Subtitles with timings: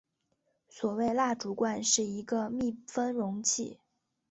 [0.67, 3.77] 所谓蜡烛罐是一个密封容器。